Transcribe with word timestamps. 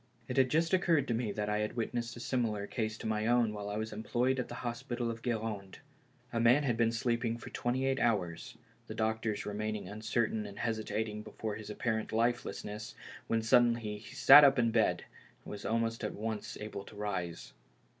It 0.27 0.35
had 0.37 0.49
just 0.49 0.73
occurred 0.73 1.07
to 1.09 1.13
me 1.13 1.31
that 1.31 1.47
I 1.47 1.59
had 1.59 1.75
witnessed 1.75 2.15
a 2.17 2.19
case 2.19 2.25
similar 2.25 2.65
to 2.65 3.05
my 3.05 3.27
own 3.27 3.53
while 3.53 3.69
I 3.69 3.77
was 3.77 3.93
employed 3.93 4.39
at 4.39 4.47
the 4.47 4.55
hospital 4.65 5.11
of 5.11 5.21
Gud 5.21 5.39
rande. 5.43 5.77
A 6.33 6.39
man 6.39 6.63
had 6.63 6.75
been 6.75 6.91
sleeping 6.91 7.37
for 7.37 7.51
twenty 7.51 7.85
eight 7.85 7.99
hours; 7.99 8.57
the 8.87 8.95
doctors 8.95 9.45
remaining 9.45 9.87
uncertain 9.87 10.47
and 10.47 10.57
hesitating 10.57 11.21
before 11.21 11.53
his 11.53 11.69
apparent 11.69 12.11
lifelessness, 12.11 12.95
when 13.27 13.43
suddenly 13.43 13.99
he 13.99 14.15
sat 14.15 14.43
up 14.43 14.57
in 14.57 14.71
bed, 14.71 15.03
and 15.45 15.51
was 15.51 15.65
almost 15.65 16.03
at 16.03 16.15
once 16.15 16.57
able 16.59 16.83
to 16.85 16.95
rise. 16.95 17.53